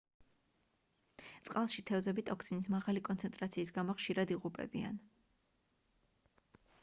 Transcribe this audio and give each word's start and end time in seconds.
წყალში 1.49 1.83
თევზები 1.89 2.23
ტოქსინის 2.29 2.69
მაღალი 2.77 3.03
კონცენტრაციის 3.09 3.73
გამო 3.77 3.97
ხშირად 4.01 4.33
იღუპებიან 4.37 4.99